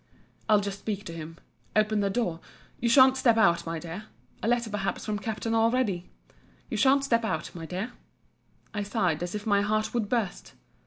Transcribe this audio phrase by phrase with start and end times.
[0.49, 1.37] I'll just speak to him.
[1.75, 7.23] Open the door—You sha'n't step out, my dear—A letter perhaps from Captain already!—You sha'n't step
[7.23, 7.91] out, my dear.
[8.73, 10.53] I sighed as if my heart would burst.